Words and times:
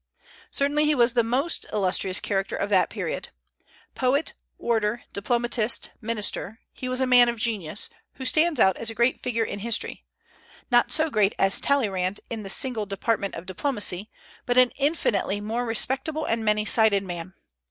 Certainly 0.49 0.85
he 0.85 0.95
was 0.95 1.13
the 1.13 1.21
most 1.23 1.67
illustrious 1.71 2.19
character 2.19 2.55
of 2.55 2.71
that 2.71 2.89
period. 2.89 3.29
Poet, 3.93 4.33
orator, 4.57 5.03
diplomatist, 5.13 5.91
minister, 6.01 6.59
he 6.73 6.89
was 6.89 6.99
a 6.99 7.05
man 7.05 7.29
of 7.29 7.37
genius, 7.37 7.87
who 8.13 8.25
stands 8.25 8.59
out 8.59 8.75
as 8.77 8.89
a 8.89 8.95
great 8.95 9.21
figure 9.21 9.43
in 9.45 9.59
history; 9.59 10.03
not 10.71 10.91
so 10.91 11.11
great 11.11 11.35
as 11.37 11.61
Talleyrand 11.61 12.19
in 12.31 12.41
the 12.41 12.49
single 12.49 12.87
department 12.87 13.35
of 13.35 13.45
diplomacy, 13.45 14.09
but 14.47 14.57
an 14.57 14.71
infinitely 14.77 15.39
more 15.39 15.65
respectable 15.65 16.25
and 16.25 16.43
many 16.43 16.65
sided 16.65 17.03
man. 17.03 17.35